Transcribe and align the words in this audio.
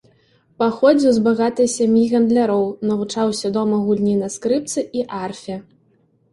Паходзіў 0.61 1.11
з 1.17 1.21
багатай 1.27 1.67
сям'і 1.73 2.03
гандляроў, 2.15 2.65
навучаўся 2.93 3.47
дома 3.61 3.77
гульні 3.85 4.17
на 4.25 4.33
скрыпцы 4.39 4.79
і 5.01 5.09
арфе. 5.25 5.55